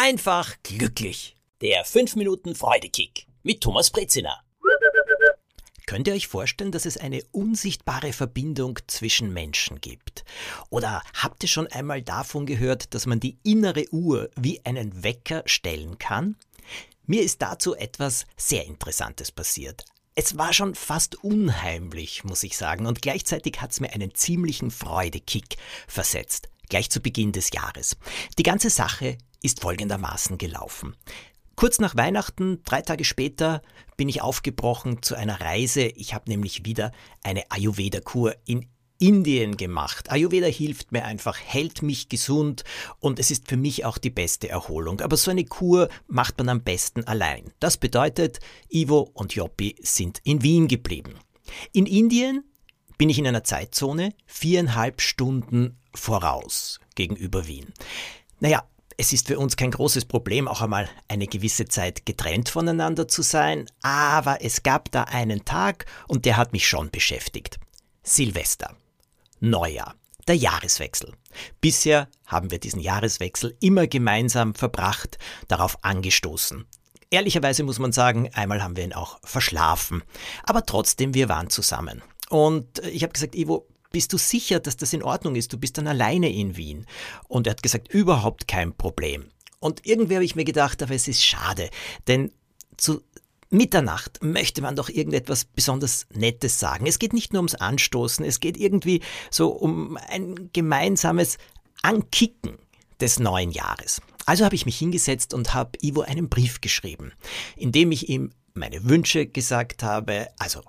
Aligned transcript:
einfach 0.00 0.56
glücklich. 0.62 1.36
Der 1.60 1.84
5 1.84 2.16
Minuten 2.16 2.54
Freudekick 2.54 3.26
mit 3.42 3.60
Thomas 3.60 3.90
Brezina. 3.90 4.40
Könnt 5.84 6.08
ihr 6.08 6.14
euch 6.14 6.26
vorstellen, 6.26 6.72
dass 6.72 6.86
es 6.86 6.96
eine 6.96 7.22
unsichtbare 7.32 8.14
Verbindung 8.14 8.78
zwischen 8.86 9.34
Menschen 9.34 9.78
gibt? 9.82 10.24
Oder 10.70 11.02
habt 11.12 11.42
ihr 11.42 11.50
schon 11.50 11.66
einmal 11.66 12.00
davon 12.00 12.46
gehört, 12.46 12.94
dass 12.94 13.04
man 13.04 13.20
die 13.20 13.36
innere 13.42 13.84
Uhr 13.92 14.30
wie 14.36 14.64
einen 14.64 15.04
Wecker 15.04 15.42
stellen 15.44 15.98
kann? 15.98 16.36
Mir 17.04 17.22
ist 17.22 17.42
dazu 17.42 17.74
etwas 17.74 18.24
sehr 18.38 18.64
Interessantes 18.64 19.30
passiert. 19.30 19.84
Es 20.14 20.38
war 20.38 20.54
schon 20.54 20.74
fast 20.74 21.22
unheimlich, 21.22 22.24
muss 22.24 22.42
ich 22.42 22.56
sagen, 22.56 22.86
und 22.86 23.02
gleichzeitig 23.02 23.60
hat 23.60 23.72
es 23.72 23.80
mir 23.80 23.92
einen 23.92 24.14
ziemlichen 24.14 24.70
Freudekick 24.70 25.58
versetzt, 25.86 26.48
gleich 26.70 26.88
zu 26.88 27.00
Beginn 27.00 27.32
des 27.32 27.50
Jahres. 27.50 27.98
Die 28.38 28.44
ganze 28.44 28.70
Sache 28.70 29.18
ist 29.42 29.60
folgendermaßen 29.60 30.38
gelaufen. 30.38 30.96
Kurz 31.56 31.78
nach 31.78 31.96
Weihnachten, 31.96 32.62
drei 32.64 32.80
Tage 32.80 33.04
später, 33.04 33.60
bin 33.96 34.08
ich 34.08 34.22
aufgebrochen 34.22 35.02
zu 35.02 35.14
einer 35.14 35.40
Reise. 35.40 35.82
Ich 35.82 36.14
habe 36.14 36.30
nämlich 36.30 36.64
wieder 36.64 36.90
eine 37.22 37.50
Ayurveda-Kur 37.50 38.34
in 38.46 38.66
Indien 38.98 39.56
gemacht. 39.56 40.10
Ayurveda 40.10 40.46
hilft 40.46 40.92
mir 40.92 41.04
einfach, 41.04 41.38
hält 41.38 41.82
mich 41.82 42.08
gesund 42.08 42.64
und 42.98 43.18
es 43.18 43.30
ist 43.30 43.48
für 43.48 43.56
mich 43.56 43.84
auch 43.84 43.98
die 43.98 44.10
beste 44.10 44.48
Erholung. 44.48 45.00
Aber 45.00 45.16
so 45.16 45.30
eine 45.30 45.44
Kur 45.44 45.88
macht 46.06 46.38
man 46.38 46.50
am 46.50 46.62
besten 46.62 47.04
allein. 47.04 47.50
Das 47.60 47.78
bedeutet, 47.78 48.40
Ivo 48.68 49.10
und 49.14 49.34
Joppi 49.34 49.76
sind 49.80 50.20
in 50.24 50.42
Wien 50.42 50.68
geblieben. 50.68 51.14
In 51.72 51.86
Indien 51.86 52.44
bin 52.98 53.08
ich 53.08 53.18
in 53.18 53.26
einer 53.26 53.44
Zeitzone 53.44 54.14
viereinhalb 54.26 55.00
Stunden 55.00 55.78
voraus 55.94 56.78
gegenüber 56.94 57.46
Wien. 57.46 57.72
Naja, 58.38 58.64
es 59.00 59.14
ist 59.14 59.28
für 59.28 59.38
uns 59.38 59.56
kein 59.56 59.70
großes 59.70 60.04
Problem, 60.04 60.46
auch 60.46 60.60
einmal 60.60 60.86
eine 61.08 61.26
gewisse 61.26 61.64
Zeit 61.64 62.04
getrennt 62.04 62.50
voneinander 62.50 63.08
zu 63.08 63.22
sein, 63.22 63.64
aber 63.80 64.44
es 64.44 64.62
gab 64.62 64.92
da 64.92 65.04
einen 65.04 65.46
Tag 65.46 65.86
und 66.06 66.26
der 66.26 66.36
hat 66.36 66.52
mich 66.52 66.68
schon 66.68 66.90
beschäftigt. 66.90 67.58
Silvester. 68.02 68.76
Neujahr. 69.40 69.94
Der 70.28 70.36
Jahreswechsel. 70.36 71.14
Bisher 71.62 72.08
haben 72.26 72.50
wir 72.50 72.60
diesen 72.60 72.78
Jahreswechsel 72.78 73.56
immer 73.60 73.86
gemeinsam 73.86 74.54
verbracht, 74.54 75.16
darauf 75.48 75.82
angestoßen. 75.82 76.66
Ehrlicherweise 77.08 77.62
muss 77.62 77.78
man 77.78 77.92
sagen, 77.92 78.28
einmal 78.34 78.62
haben 78.62 78.76
wir 78.76 78.84
ihn 78.84 78.92
auch 78.92 79.18
verschlafen. 79.24 80.02
Aber 80.42 80.66
trotzdem, 80.66 81.14
wir 81.14 81.30
waren 81.30 81.48
zusammen. 81.48 82.02
Und 82.28 82.80
ich 82.80 83.02
habe 83.02 83.14
gesagt, 83.14 83.34
Ivo, 83.34 83.66
bist 83.90 84.12
du 84.12 84.18
sicher, 84.18 84.60
dass 84.60 84.76
das 84.76 84.92
in 84.92 85.02
Ordnung 85.02 85.34
ist? 85.36 85.52
Du 85.52 85.58
bist 85.58 85.78
dann 85.78 85.86
alleine 85.86 86.32
in 86.32 86.56
Wien. 86.56 86.86
Und 87.28 87.46
er 87.46 87.52
hat 87.52 87.62
gesagt, 87.62 87.92
überhaupt 87.92 88.48
kein 88.48 88.74
Problem. 88.74 89.26
Und 89.58 89.86
irgendwie 89.86 90.14
habe 90.14 90.24
ich 90.24 90.36
mir 90.36 90.44
gedacht, 90.44 90.82
aber 90.82 90.94
es 90.94 91.08
ist 91.08 91.22
schade, 91.24 91.70
denn 92.06 92.32
zu 92.76 93.02
Mitternacht 93.50 94.22
möchte 94.22 94.62
man 94.62 94.76
doch 94.76 94.88
irgendetwas 94.88 95.44
besonders 95.44 96.06
Nettes 96.14 96.60
sagen. 96.60 96.86
Es 96.86 97.00
geht 97.00 97.12
nicht 97.12 97.32
nur 97.32 97.40
ums 97.40 97.56
Anstoßen, 97.56 98.24
es 98.24 98.38
geht 98.38 98.56
irgendwie 98.56 99.02
so 99.30 99.48
um 99.48 99.98
ein 100.08 100.50
gemeinsames 100.52 101.36
Ankicken 101.82 102.58
des 103.00 103.18
neuen 103.18 103.50
Jahres. 103.50 104.00
Also 104.24 104.44
habe 104.44 104.54
ich 104.54 104.66
mich 104.66 104.78
hingesetzt 104.78 105.34
und 105.34 105.52
habe 105.52 105.72
Ivo 105.82 106.02
einen 106.02 106.28
Brief 106.28 106.60
geschrieben, 106.60 107.12
in 107.56 107.72
dem 107.72 107.90
ich 107.90 108.08
ihm 108.08 108.30
meine 108.54 108.88
Wünsche 108.88 109.26
gesagt 109.26 109.82
habe, 109.82 110.28
also 110.38 110.62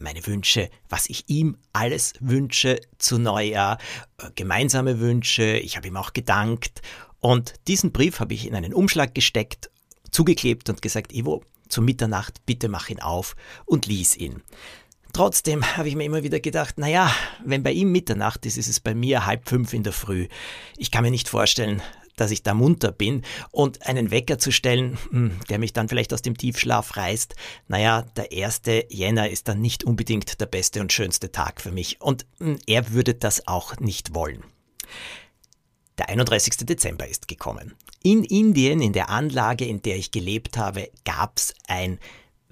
meine 0.00 0.26
Wünsche, 0.26 0.70
was 0.88 1.08
ich 1.08 1.24
ihm 1.28 1.58
alles 1.72 2.14
wünsche 2.20 2.80
zu 2.98 3.18
Neujahr, 3.18 3.78
äh, 4.18 4.30
gemeinsame 4.34 5.00
Wünsche, 5.00 5.58
ich 5.58 5.76
habe 5.76 5.88
ihm 5.88 5.96
auch 5.96 6.12
gedankt 6.12 6.82
und 7.20 7.54
diesen 7.66 7.92
Brief 7.92 8.20
habe 8.20 8.34
ich 8.34 8.46
in 8.46 8.54
einen 8.54 8.74
Umschlag 8.74 9.14
gesteckt, 9.14 9.70
zugeklebt 10.10 10.68
und 10.70 10.82
gesagt, 10.82 11.12
Ivo, 11.12 11.42
zu 11.68 11.82
Mitternacht, 11.82 12.44
bitte 12.46 12.68
mach 12.68 12.88
ihn 12.88 13.00
auf 13.00 13.36
und 13.66 13.86
lies 13.86 14.16
ihn. 14.16 14.42
Trotzdem 15.12 15.64
habe 15.76 15.88
ich 15.88 15.96
mir 15.96 16.04
immer 16.04 16.22
wieder 16.22 16.38
gedacht, 16.38 16.78
naja, 16.78 17.12
wenn 17.44 17.62
bei 17.62 17.72
ihm 17.72 17.90
Mitternacht 17.90 18.44
ist, 18.46 18.58
ist 18.58 18.68
es 18.68 18.78
bei 18.78 18.94
mir 18.94 19.26
halb 19.26 19.48
fünf 19.48 19.72
in 19.72 19.82
der 19.82 19.92
Früh. 19.92 20.28
Ich 20.76 20.90
kann 20.90 21.02
mir 21.02 21.10
nicht 21.10 21.28
vorstellen, 21.28 21.82
dass 22.20 22.30
ich 22.30 22.42
da 22.42 22.54
munter 22.54 22.92
bin 22.92 23.22
und 23.50 23.86
einen 23.86 24.10
Wecker 24.10 24.38
zu 24.38 24.50
stellen, 24.50 24.98
hm, 25.10 25.32
der 25.48 25.58
mich 25.58 25.72
dann 25.72 25.88
vielleicht 25.88 26.12
aus 26.12 26.22
dem 26.22 26.36
Tiefschlaf 26.36 26.96
reißt, 26.96 27.34
naja, 27.66 28.02
der 28.16 28.28
1. 28.32 28.62
Jänner 28.88 29.30
ist 29.30 29.48
dann 29.48 29.60
nicht 29.60 29.84
unbedingt 29.84 30.40
der 30.40 30.46
beste 30.46 30.80
und 30.80 30.92
schönste 30.92 31.32
Tag 31.32 31.60
für 31.60 31.72
mich 31.72 32.00
und 32.00 32.26
hm, 32.38 32.58
er 32.66 32.92
würde 32.92 33.14
das 33.14 33.46
auch 33.46 33.78
nicht 33.78 34.14
wollen. 34.14 34.44
Der 35.98 36.08
31. 36.08 36.58
Dezember 36.58 37.08
ist 37.08 37.26
gekommen. 37.26 37.74
In 38.02 38.22
Indien, 38.22 38.80
in 38.80 38.92
der 38.92 39.10
Anlage, 39.10 39.64
in 39.64 39.82
der 39.82 39.96
ich 39.96 40.12
gelebt 40.12 40.56
habe, 40.56 40.90
gab's 41.04 41.52
ein 41.66 41.98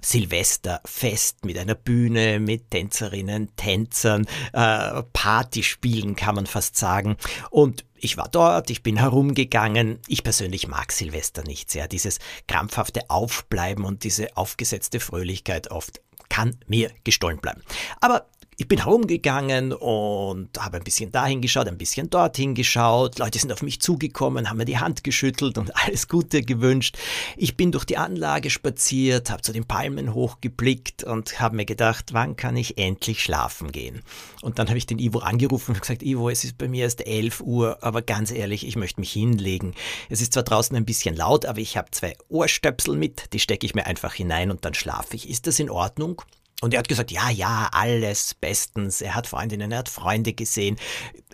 Silvesterfest 0.01 1.45
mit 1.45 1.57
einer 1.57 1.75
Bühne, 1.75 2.39
mit 2.39 2.69
Tänzerinnen, 2.71 3.55
Tänzern, 3.55 4.27
äh, 4.53 5.03
Partyspielen 5.13 6.15
kann 6.15 6.35
man 6.35 6.45
fast 6.45 6.77
sagen. 6.77 7.17
Und 7.49 7.83
ich 7.95 8.17
war 8.17 8.29
dort, 8.29 8.69
ich 8.69 8.83
bin 8.83 8.97
herumgegangen. 8.97 9.99
Ich 10.07 10.23
persönlich 10.23 10.67
mag 10.67 10.91
Silvester 10.91 11.43
nicht 11.43 11.71
sehr. 11.71 11.87
Dieses 11.87 12.19
krampfhafte 12.47 13.09
Aufbleiben 13.09 13.85
und 13.85 14.03
diese 14.03 14.37
aufgesetzte 14.37 14.99
Fröhlichkeit 14.99 15.71
oft 15.71 16.01
kann 16.29 16.57
mir 16.67 16.91
gestohlen 17.03 17.39
bleiben. 17.39 17.61
Aber 17.99 18.27
ich 18.59 18.67
bin 18.67 18.79
herumgegangen 18.79 19.71
und 19.71 20.49
habe 20.57 20.77
ein 20.77 20.83
bisschen 20.83 21.11
dahin 21.11 21.41
geschaut, 21.41 21.67
ein 21.67 21.77
bisschen 21.77 22.09
dorthin 22.09 22.55
geschaut. 22.55 23.19
Leute 23.19 23.37
sind 23.37 23.53
auf 23.53 23.61
mich 23.61 23.81
zugekommen, 23.81 24.49
haben 24.49 24.57
mir 24.57 24.65
die 24.65 24.79
Hand 24.79 25.03
geschüttelt 25.03 25.59
und 25.59 25.75
alles 25.85 26.07
Gute 26.07 26.41
gewünscht. 26.41 26.97
Ich 27.35 27.55
bin 27.55 27.71
durch 27.71 27.85
die 27.85 27.97
Anlage 27.97 28.49
spaziert, 28.49 29.29
habe 29.29 29.43
zu 29.43 29.53
den 29.53 29.65
Palmen 29.65 30.15
hochgeblickt 30.15 31.03
und 31.03 31.39
habe 31.39 31.55
mir 31.55 31.65
gedacht, 31.65 32.13
wann 32.13 32.35
kann 32.35 32.57
ich 32.57 32.79
endlich 32.79 33.21
schlafen 33.21 33.71
gehen? 33.71 34.01
Und 34.41 34.57
dann 34.57 34.69
habe 34.69 34.79
ich 34.79 34.87
den 34.87 34.97
Ivo 34.97 35.19
angerufen 35.19 35.75
und 35.75 35.81
gesagt, 35.81 36.01
Ivo, 36.01 36.27
es 36.31 36.43
ist 36.43 36.57
bei 36.57 36.67
mir 36.67 36.85
erst 36.85 37.05
11 37.05 37.41
Uhr, 37.41 37.77
aber 37.83 38.01
ganz 38.01 38.31
ehrlich, 38.31 38.65
ich 38.65 38.75
möchte 38.75 38.99
mich 38.99 39.11
hinlegen. 39.11 39.75
Es 40.09 40.19
ist 40.19 40.33
zwar 40.33 40.41
draußen 40.41 40.75
ein 40.75 40.85
bisschen 40.85 41.15
laut, 41.15 41.45
aber 41.45 41.59
ich 41.59 41.77
habe 41.77 41.91
zwei 41.91 42.15
Ohrstöpsel 42.27 42.95
mit, 42.95 43.33
die 43.33 43.39
stecke 43.39 43.67
ich 43.67 43.75
mir 43.75 43.85
einfach 43.85 44.15
hinein 44.15 44.49
und 44.49 44.65
dann 44.65 44.73
schlafe 44.73 45.15
ich. 45.15 45.29
Ist 45.29 45.45
das 45.45 45.59
in 45.59 45.69
Ordnung? 45.69 46.23
Und 46.61 46.73
er 46.73 46.79
hat 46.79 46.87
gesagt, 46.87 47.11
ja, 47.11 47.29
ja, 47.29 47.69
alles 47.71 48.33
bestens. 48.33 49.01
Er 49.01 49.15
hat 49.15 49.27
Freundinnen, 49.27 49.71
er 49.71 49.79
hat 49.79 49.89
Freunde 49.89 50.33
gesehen. 50.33 50.77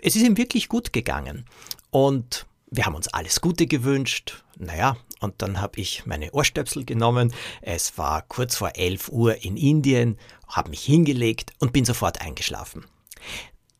Es 0.02 0.16
ist 0.16 0.22
ihm 0.22 0.36
wirklich 0.36 0.68
gut 0.68 0.92
gegangen. 0.92 1.46
Und 1.90 2.46
wir 2.70 2.84
haben 2.86 2.94
uns 2.94 3.08
alles 3.08 3.40
Gute 3.40 3.66
gewünscht. 3.66 4.44
Naja, 4.58 4.96
und 5.20 5.40
dann 5.40 5.60
habe 5.60 5.80
ich 5.80 6.04
meine 6.06 6.30
Ohrstöpsel 6.32 6.84
genommen. 6.84 7.32
Es 7.62 7.96
war 7.96 8.22
kurz 8.22 8.56
vor 8.56 8.76
11 8.76 9.08
Uhr 9.08 9.42
in 9.42 9.56
Indien, 9.56 10.18
habe 10.48 10.70
mich 10.70 10.82
hingelegt 10.82 11.52
und 11.58 11.72
bin 11.72 11.84
sofort 11.84 12.20
eingeschlafen. 12.20 12.84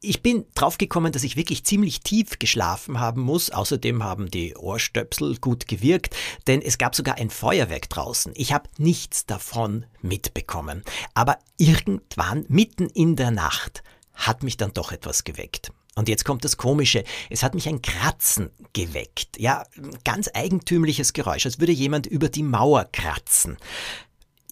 Ich 0.06 0.22
bin 0.22 0.44
draufgekommen, 0.54 1.12
dass 1.12 1.24
ich 1.24 1.36
wirklich 1.36 1.64
ziemlich 1.64 2.00
tief 2.00 2.38
geschlafen 2.38 3.00
haben 3.00 3.22
muss. 3.22 3.50
Außerdem 3.50 4.04
haben 4.04 4.30
die 4.30 4.54
Ohrstöpsel 4.54 5.36
gut 5.38 5.66
gewirkt, 5.66 6.14
denn 6.46 6.60
es 6.60 6.76
gab 6.76 6.94
sogar 6.94 7.16
ein 7.16 7.30
Feuerwerk 7.30 7.88
draußen. 7.88 8.32
Ich 8.36 8.52
habe 8.52 8.68
nichts 8.76 9.24
davon 9.24 9.86
mitbekommen. 10.02 10.82
Aber 11.14 11.38
irgendwann, 11.56 12.44
mitten 12.48 12.88
in 12.90 13.16
der 13.16 13.30
Nacht, 13.30 13.82
hat 14.12 14.42
mich 14.42 14.58
dann 14.58 14.74
doch 14.74 14.92
etwas 14.92 15.24
geweckt. 15.24 15.72
Und 15.96 16.08
jetzt 16.08 16.24
kommt 16.24 16.44
das 16.44 16.56
Komische. 16.56 17.04
Es 17.30 17.42
hat 17.42 17.54
mich 17.54 17.68
ein 17.68 17.80
Kratzen 17.80 18.50
geweckt. 18.72 19.38
Ja, 19.38 19.64
ganz 20.04 20.28
eigentümliches 20.34 21.12
Geräusch, 21.12 21.46
als 21.46 21.60
würde 21.60 21.72
jemand 21.72 22.06
über 22.06 22.28
die 22.28 22.42
Mauer 22.42 22.84
kratzen. 22.90 23.56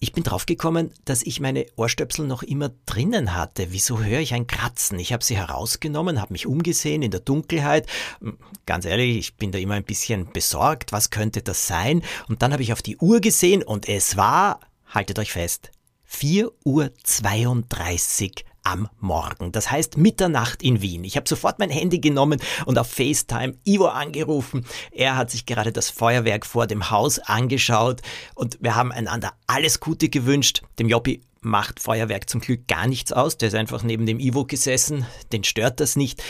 Ich 0.03 0.11
bin 0.11 0.25
draufgekommen, 0.25 0.91
dass 1.05 1.23
ich 1.23 1.39
meine 1.39 1.65
Ohrstöpsel 1.77 2.27
noch 2.27 2.43
immer 2.43 2.71
drinnen 2.85 3.35
hatte. 3.35 3.67
Wieso 3.69 4.03
höre 4.03 4.19
ich 4.19 4.33
ein 4.33 4.47
Kratzen? 4.47 4.99
Ich 4.99 5.13
habe 5.13 5.23
sie 5.23 5.37
herausgenommen, 5.37 6.19
habe 6.19 6.33
mich 6.33 6.45
umgesehen 6.45 7.03
in 7.03 7.11
der 7.11 7.21
Dunkelheit. 7.21 7.87
Hm, 8.19 8.37
ganz 8.65 8.83
ehrlich, 8.83 9.17
ich 9.17 9.37
bin 9.37 9.53
da 9.53 9.59
immer 9.59 9.75
ein 9.75 9.85
bisschen 9.85 10.29
besorgt. 10.33 10.91
Was 10.91 11.09
könnte 11.09 11.41
das 11.41 11.67
sein? 11.67 12.03
Und 12.27 12.41
dann 12.41 12.51
habe 12.51 12.63
ich 12.63 12.73
auf 12.73 12.81
die 12.81 12.97
Uhr 12.97 13.21
gesehen 13.21 13.63
und 13.63 13.87
es 13.87 14.17
war, 14.17 14.59
haltet 14.87 15.19
euch 15.19 15.31
fest, 15.31 15.71
4.32 16.11 16.51
Uhr 16.65 18.43
am 18.63 18.89
Morgen. 18.99 19.51
Das 19.51 19.69
heißt 19.69 19.97
Mitternacht 19.97 20.63
in 20.63 20.81
Wien. 20.81 21.03
Ich 21.03 21.15
habe 21.17 21.27
sofort 21.27 21.59
mein 21.59 21.69
Handy 21.69 21.99
genommen 21.99 22.41
und 22.65 22.79
auf 22.79 22.89
FaceTime 22.89 23.55
Ivo 23.65 23.87
angerufen. 23.87 24.65
Er 24.91 25.15
hat 25.15 25.31
sich 25.31 25.45
gerade 25.45 25.71
das 25.71 25.89
Feuerwerk 25.89 26.45
vor 26.45 26.65
dem 26.65 26.89
Haus 26.89 27.19
angeschaut 27.19 28.01
und 28.35 28.57
wir 28.61 28.75
haben 28.75 28.91
einander 28.91 29.33
alles 29.47 29.79
Gute 29.79 30.09
gewünscht. 30.09 30.63
Dem 30.79 30.89
Joppi 30.89 31.21
macht 31.41 31.81
Feuerwerk 31.81 32.29
zum 32.29 32.41
Glück 32.41 32.67
gar 32.67 32.87
nichts 32.87 33.11
aus. 33.11 33.37
Der 33.37 33.49
ist 33.49 33.55
einfach 33.55 33.83
neben 33.83 34.05
dem 34.05 34.19
Ivo 34.19 34.45
gesessen. 34.45 35.05
Den 35.31 35.43
stört 35.43 35.79
das 35.79 35.95
nicht. 35.95 36.23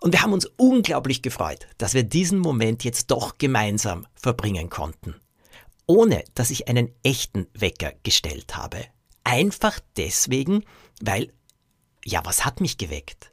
Und 0.00 0.12
wir 0.12 0.22
haben 0.22 0.32
uns 0.32 0.46
unglaublich 0.56 1.22
gefreut, 1.22 1.66
dass 1.78 1.94
wir 1.94 2.02
diesen 2.02 2.38
Moment 2.38 2.84
jetzt 2.84 3.10
doch 3.10 3.38
gemeinsam 3.38 4.06
verbringen 4.14 4.68
konnten. 4.68 5.14
Ohne 5.86 6.24
dass 6.34 6.50
ich 6.50 6.68
einen 6.68 6.90
echten 7.02 7.46
Wecker 7.54 7.92
gestellt 8.02 8.56
habe. 8.56 8.84
Einfach 9.22 9.80
deswegen, 9.96 10.64
weil 11.00 11.32
ja, 12.04 12.20
was 12.24 12.44
hat 12.44 12.60
mich 12.60 12.78
geweckt? 12.78 13.30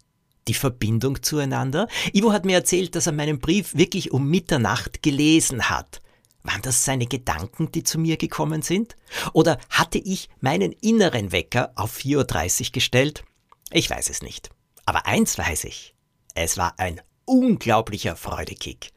Die 0.48 0.54
Verbindung 0.54 1.22
zueinander? 1.22 1.88
Ivo 2.14 2.32
hat 2.32 2.46
mir 2.46 2.56
erzählt, 2.56 2.96
dass 2.96 3.06
er 3.08 3.14
meinen 3.14 3.40
Brief 3.40 3.76
wirklich 3.76 4.12
um 4.12 4.30
Mitternacht 4.30 5.04
gelesen 5.04 5.70
hat. 5.70 6.02
Waren 6.44 6.64
das 6.64 6.84
seine 6.84 7.06
Gedanken, 7.06 7.72
die 7.72 7.84
zu 7.84 8.00
mir 8.00 8.18
gekommen 8.18 8.64
sind? 8.64 8.96
Oder 9.34 9.60
hatte 9.70 10.00
ich 10.00 10.30
meinen 10.40 10.72
inneren 10.72 11.32
Wecker 11.32 11.72
auf 11.76 11.96
4.30 11.98 12.66
Uhr 12.68 12.72
gestellt? 12.72 13.24
Ich 13.70 13.90
weiß 13.90 14.10
es 14.10 14.24
nicht. 14.24 14.50
Aber 14.86 15.06
eins 15.06 15.38
weiß 15.38 15.66
ich. 15.66 15.94
Es 16.34 16.58
war 16.58 16.80
ein 16.80 17.00
unglaublicher 17.26 18.16
Freudekick. 18.16 18.92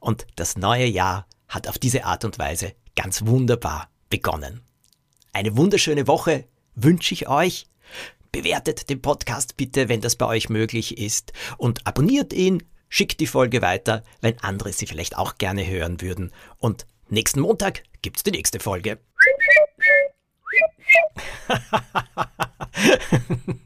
Und 0.00 0.26
das 0.36 0.56
neue 0.56 0.86
Jahr 0.86 1.26
hat 1.48 1.68
auf 1.68 1.78
diese 1.78 2.04
Art 2.04 2.24
und 2.24 2.38
Weise 2.38 2.72
ganz 2.94 3.26
wunderbar 3.26 3.90
begonnen. 4.08 4.62
Eine 5.32 5.56
wunderschöne 5.56 6.06
Woche 6.06 6.46
wünsche 6.74 7.12
ich 7.12 7.28
euch. 7.28 7.66
Bewertet 8.36 8.90
den 8.90 9.00
Podcast 9.00 9.56
bitte, 9.56 9.88
wenn 9.88 10.02
das 10.02 10.14
bei 10.14 10.26
euch 10.26 10.50
möglich 10.50 10.98
ist 10.98 11.32
und 11.56 11.86
abonniert 11.86 12.34
ihn, 12.34 12.62
schickt 12.90 13.18
die 13.20 13.26
Folge 13.26 13.62
weiter, 13.62 14.04
wenn 14.20 14.38
andere 14.40 14.74
sie 14.74 14.86
vielleicht 14.86 15.16
auch 15.16 15.38
gerne 15.38 15.66
hören 15.66 16.02
würden. 16.02 16.34
Und 16.58 16.86
nächsten 17.08 17.40
Montag 17.40 17.82
gibt's 18.02 18.24
die 18.24 18.32
nächste 18.32 18.60
Folge. 18.60 18.98